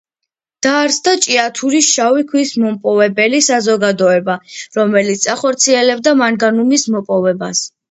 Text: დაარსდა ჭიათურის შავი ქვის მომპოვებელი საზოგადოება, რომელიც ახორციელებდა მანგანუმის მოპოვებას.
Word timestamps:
დაარსდა 0.65 1.11
ჭიათურის 1.25 1.89
შავი 1.97 2.25
ქვის 2.31 2.53
მომპოვებელი 2.63 3.43
საზოგადოება, 3.49 4.39
რომელიც 4.81 5.29
ახორციელებდა 5.37 6.17
მანგანუმის 6.25 6.91
მოპოვებას. 6.99 7.67